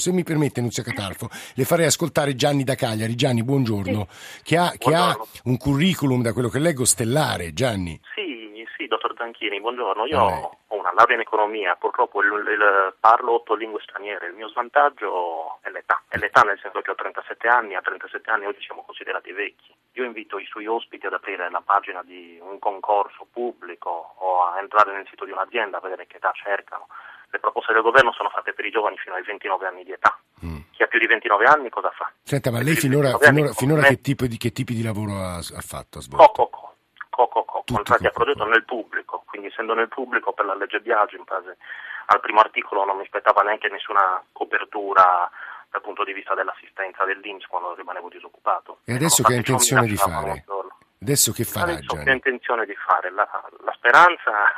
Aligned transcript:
Se 0.00 0.12
mi 0.12 0.24
permette, 0.24 0.62
Nunzia 0.62 0.82
Catalfo, 0.82 1.28
le 1.54 1.64
farei 1.64 1.84
ascoltare 1.84 2.34
Gianni 2.34 2.64
da 2.64 2.74
Cagliari. 2.74 3.14
Gianni, 3.14 3.44
buongiorno, 3.44 4.06
sì. 4.08 4.42
che, 4.42 4.56
ha, 4.56 4.72
che 4.78 4.94
ha, 4.94 5.14
un 5.44 5.58
curriculum, 5.58 6.22
da 6.22 6.32
quello 6.32 6.48
che 6.48 6.58
leggo, 6.58 6.86
stellare. 6.86 7.52
Gianni. 7.52 8.00
Sì, 8.14 8.64
sì, 8.76 8.86
dottor 8.86 9.14
Zanchini, 9.14 9.60
buongiorno. 9.60 10.06
Io 10.06 10.18
ho 10.18 10.56
una 10.68 10.92
laurea 10.94 11.16
in 11.16 11.20
economia, 11.20 11.76
purtroppo 11.76 12.22
il, 12.22 12.28
il, 12.32 12.94
parlo 12.98 13.34
otto 13.34 13.54
lingue 13.54 13.82
straniere. 13.82 14.28
Il 14.28 14.34
mio 14.34 14.48
svantaggio 14.48 15.58
è 15.60 15.68
l'età, 15.68 16.02
è 16.08 16.16
l'età 16.16 16.40
nel 16.40 16.58
senso 16.62 16.80
che 16.80 16.90
ho 16.90 16.94
37 16.94 17.46
anni, 17.46 17.74
a 17.74 17.82
37 17.82 18.30
anni 18.30 18.46
oggi 18.46 18.62
siamo 18.62 18.82
considerati 18.82 19.32
vecchi. 19.32 19.74
Io 19.92 20.04
invito 20.04 20.38
i 20.38 20.46
suoi 20.46 20.66
ospiti 20.66 21.04
ad 21.04 21.12
aprire 21.12 21.50
la 21.50 21.60
pagina 21.60 22.02
di 22.02 22.38
un 22.40 22.58
concorso 22.58 23.26
pubblico 23.30 24.14
o 24.16 24.44
a 24.46 24.58
entrare 24.60 24.94
nel 24.94 25.06
sito 25.10 25.26
di 25.26 25.32
un'azienda 25.32 25.76
a 25.76 25.80
vedere 25.80 26.06
che 26.06 26.16
età 26.16 26.32
cercano 26.32 26.86
le 27.30 27.38
proposte 27.38 27.72
del 27.72 27.82
governo 27.82 28.12
sono 28.12 28.28
fatte 28.28 28.52
per 28.52 28.64
i 28.64 28.70
giovani 28.70 28.96
fino 28.98 29.14
ai 29.14 29.22
29 29.22 29.66
anni 29.66 29.84
di 29.84 29.92
età. 29.92 30.18
Mm. 30.44 30.58
Chi 30.72 30.82
ha 30.82 30.86
più 30.86 30.98
di 30.98 31.06
29 31.06 31.44
anni 31.44 31.68
cosa 31.70 31.90
fa? 31.90 32.10
Senta, 32.22 32.50
ma 32.50 32.62
lei 32.62 32.74
finora, 32.74 33.16
finora, 33.18 33.52
finora 33.52 33.82
che, 33.82 34.00
tipo 34.00 34.26
di, 34.26 34.36
che, 34.36 34.52
tipi 34.52 34.74
di 34.74 34.82
lavoro 34.82 35.14
ha, 35.14 35.36
ha 35.36 35.62
fatto? 35.62 35.98
Ha 35.98 36.02
svolto? 36.02 36.32
Co, 36.32 36.48
co, 37.10 37.28
co, 37.28 37.44
co, 37.44 37.64
contratti 37.66 38.06
a 38.06 38.10
progetto 38.10 38.44
nel 38.44 38.64
pubblico, 38.64 39.22
quindi 39.26 39.48
essendo 39.48 39.74
nel 39.74 39.88
pubblico 39.88 40.32
per 40.32 40.46
la 40.46 40.54
legge 40.54 40.80
Biagio 40.80 41.16
in 41.16 41.24
base 41.24 41.56
al 42.12 42.20
primo 42.20 42.40
articolo 42.40 42.84
non 42.84 42.96
mi 42.96 43.02
aspettava 43.02 43.42
neanche 43.42 43.68
nessuna 43.68 44.22
copertura 44.32 45.30
dal 45.70 45.80
punto 45.80 46.02
di 46.02 46.12
vista 46.12 46.34
dell'assistenza 46.34 47.04
dell'Inps 47.04 47.46
quando 47.46 47.74
rimanevo 47.74 48.08
disoccupato. 48.08 48.78
E 48.84 48.94
adesso 48.94 49.22
che 49.22 49.34
ha 49.34 49.36
intenzione 49.36 49.86
di 49.86 49.96
fare? 49.96 50.44
Adesso 51.00 51.32
che 51.32 51.44
farà 51.44 51.72
Adesso 51.72 51.96
che 51.96 52.10
ha 52.10 52.12
intenzione 52.12 52.66
di 52.66 52.74
fare? 52.74 53.10
La, 53.10 53.28
la 53.64 53.72
speranza 53.72 54.52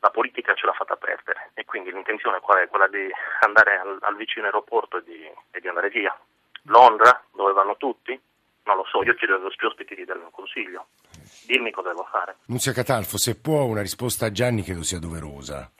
la 0.00 0.10
politica 0.10 0.54
ce 0.54 0.66
l'ha 0.66 0.72
fatta 0.72 0.96
perdere 0.96 1.50
e 1.54 1.64
quindi 1.64 1.90
l'intenzione 1.90 2.40
qual 2.40 2.58
è? 2.58 2.68
Quella 2.68 2.88
di 2.88 3.08
andare 3.40 3.78
al, 3.78 3.98
al 4.00 4.16
vicino 4.16 4.46
aeroporto 4.46 4.98
e 4.98 5.02
di, 5.04 5.30
e 5.50 5.60
di, 5.60 5.68
andare 5.68 5.88
via. 5.88 6.16
Londra, 6.64 7.22
dove 7.32 7.52
vanno 7.52 7.76
tutti? 7.76 8.18
Non 8.64 8.76
lo 8.76 8.84
so, 8.84 9.02
io 9.02 9.14
chiedo 9.14 9.38
vostri 9.40 9.66
ospiti 9.66 9.94
di 9.94 10.04
darmi 10.04 10.24
un 10.24 10.30
consiglio. 10.30 10.86
Dimmi 11.46 11.70
cosa 11.70 11.88
devo 11.88 12.06
fare. 12.10 12.36
Nunzia 12.46 12.72
Catalfo, 12.72 13.16
se 13.16 13.38
può 13.40 13.62
una 13.64 13.80
risposta 13.80 14.26
a 14.26 14.32
Gianni 14.32 14.62
credo 14.62 14.82
sia 14.82 14.98
doverosa. 14.98 15.70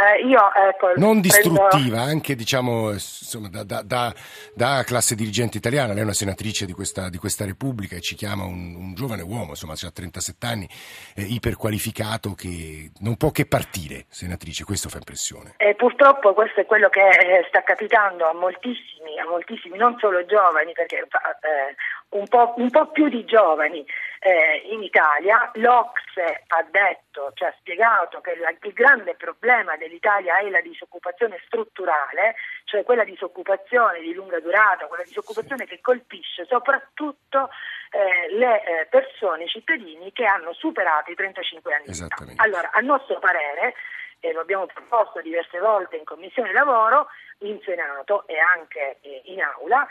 Eh, 0.00 0.26
io 0.26 0.40
ecco, 0.54 0.92
non 0.96 1.20
distruttiva, 1.20 1.68
prendo... 1.68 1.96
anche 1.98 2.34
diciamo 2.34 2.92
insomma, 2.92 3.48
da, 3.48 3.64
da, 3.64 3.82
da, 3.82 4.14
da, 4.54 4.82
classe 4.84 5.14
dirigente 5.14 5.58
italiana. 5.58 5.92
Lei 5.92 6.00
è 6.00 6.04
una 6.04 6.14
senatrice 6.14 6.64
di 6.64 6.72
questa, 6.72 7.10
di 7.10 7.18
questa 7.18 7.44
Repubblica 7.44 7.96
e 7.96 8.00
ci 8.00 8.14
chiama 8.14 8.44
un, 8.44 8.74
un 8.76 8.94
giovane 8.94 9.20
uomo, 9.20 9.50
insomma, 9.50 9.74
ha 9.74 9.90
37 9.90 10.46
anni, 10.46 10.66
eh, 11.14 11.22
iperqualificato 11.22 12.32
che 12.32 12.92
non 13.00 13.16
può 13.16 13.30
che 13.30 13.44
partire, 13.44 14.06
senatrice. 14.08 14.64
Questo 14.64 14.88
fa 14.88 14.96
impressione. 14.96 15.54
E 15.58 15.74
purtroppo 15.74 16.32
questo 16.32 16.60
è 16.60 16.66
quello 16.66 16.88
che 16.88 17.06
eh, 17.06 17.44
sta 17.48 17.62
capitando 17.62 18.26
a 18.26 18.32
moltissimi, 18.32 19.18
a 19.20 19.28
moltissimi, 19.28 19.76
non 19.76 19.96
solo 19.98 20.24
giovani, 20.24 20.72
perché 20.72 20.96
eh, 20.96 21.76
un 22.10 22.26
po', 22.26 22.54
un 22.56 22.70
po' 22.70 22.90
più 22.90 23.08
di 23.08 23.24
giovani 23.24 23.84
eh, 24.20 24.68
in 24.70 24.82
Italia. 24.82 25.50
L'Ocse 25.54 26.44
ha 26.46 26.62
detto, 26.70 27.32
cioè 27.34 27.48
ha 27.48 27.54
spiegato 27.58 28.20
che 28.20 28.36
la, 28.36 28.50
il 28.50 28.72
grande 28.72 29.14
problema 29.14 29.76
dell'Italia 29.76 30.38
è 30.38 30.48
la 30.48 30.60
disoccupazione 30.60 31.40
strutturale, 31.46 32.34
cioè 32.64 32.82
quella 32.82 33.04
disoccupazione 33.04 34.00
di 34.00 34.12
lunga 34.12 34.40
durata, 34.40 34.86
quella 34.86 35.04
disoccupazione 35.04 35.66
che 35.66 35.80
colpisce 35.80 36.46
soprattutto 36.46 37.50
eh, 37.90 38.34
le 38.34 38.62
eh, 38.62 38.86
persone, 38.86 39.44
i 39.44 39.48
cittadini 39.48 40.12
che 40.12 40.24
hanno 40.24 40.52
superato 40.52 41.10
i 41.10 41.14
35 41.14 41.74
anni 41.74 41.86
di 41.86 42.02
età. 42.02 42.42
Allora, 42.42 42.70
a 42.72 42.80
nostro 42.80 43.18
parere, 43.18 43.74
e 44.20 44.32
lo 44.32 44.40
abbiamo 44.40 44.66
proposto 44.66 45.20
diverse 45.22 45.58
volte 45.58 45.96
in 45.96 46.04
Commissione 46.04 46.52
Lavoro, 46.52 47.08
in 47.38 47.58
Senato 47.64 48.26
e 48.26 48.38
anche 48.38 48.98
eh, 49.00 49.22
in 49.26 49.40
Aula, 49.42 49.86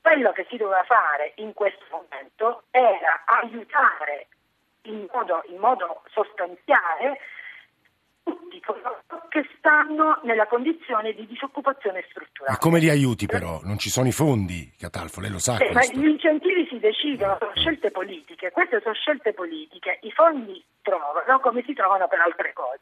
quello 0.00 0.32
che 0.32 0.46
si 0.48 0.56
doveva 0.56 0.82
fare 0.84 1.32
in 1.36 1.52
questo 1.52 1.84
momento 1.90 2.64
era 2.70 3.22
aiutare 3.26 4.28
in 4.82 5.06
modo, 5.12 5.42
in 5.48 5.58
modo 5.58 6.02
sostanziale 6.10 7.20
tutti 8.22 8.60
coloro 8.60 9.02
che 9.28 9.46
stanno 9.56 10.20
nella 10.24 10.46
condizione 10.46 11.12
di 11.12 11.26
disoccupazione 11.26 12.04
strutturale. 12.08 12.52
Ma 12.52 12.58
come 12.58 12.78
li 12.78 12.88
aiuti 12.88 13.26
però? 13.26 13.60
Non 13.62 13.78
ci 13.78 13.90
sono 13.90 14.06
i 14.08 14.12
fondi, 14.12 14.72
Catalfo, 14.78 15.20
lei 15.20 15.30
lo 15.30 15.38
sa. 15.38 15.56
Eh, 15.58 15.72
ma 15.72 15.84
gli 15.84 16.06
incentivi 16.06 16.66
si 16.68 16.78
decidono, 16.78 17.36
sono 17.38 17.52
scelte 17.54 17.90
politiche, 17.90 18.50
queste 18.50 18.80
sono 18.80 18.94
scelte 18.94 19.32
politiche, 19.32 19.98
i 20.02 20.10
fondi 20.12 20.62
trovano 20.82 21.40
come 21.40 21.62
si 21.64 21.72
trovano 21.72 22.08
per 22.08 22.20
altre 22.20 22.52
cose. 22.52 22.80